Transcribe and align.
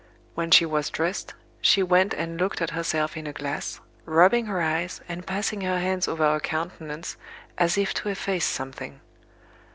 When 0.33 0.49
she 0.49 0.65
was 0.65 0.89
dressed, 0.89 1.35
she 1.61 1.83
went 1.83 2.15
and 2.15 2.41
looked 2.41 2.59
at 2.59 2.71
herself 2.71 3.15
in 3.15 3.27
a 3.27 3.33
glass, 3.33 3.79
rubbing 4.03 4.47
her 4.47 4.59
eyes, 4.59 4.99
and 5.07 5.27
passing 5.27 5.61
her 5.61 5.77
hands 5.77 6.07
over 6.07 6.23
her 6.33 6.39
countenance, 6.39 7.17
as 7.55 7.77
if 7.77 7.93
to 7.93 8.09
efface 8.09 8.45
something. 8.45 8.99